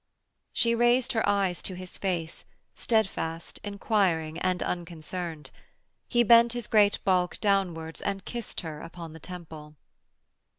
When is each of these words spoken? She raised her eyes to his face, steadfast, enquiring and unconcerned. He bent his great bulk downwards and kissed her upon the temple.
She 0.51 0.73
raised 0.73 1.13
her 1.13 1.29
eyes 1.29 1.61
to 1.61 1.75
his 1.75 1.95
face, 1.95 2.43
steadfast, 2.73 3.59
enquiring 3.63 4.39
and 4.39 4.63
unconcerned. 4.63 5.51
He 6.07 6.23
bent 6.23 6.53
his 6.53 6.65
great 6.65 6.97
bulk 7.03 7.39
downwards 7.39 8.01
and 8.01 8.25
kissed 8.25 8.61
her 8.61 8.81
upon 8.81 9.13
the 9.13 9.19
temple. 9.19 9.75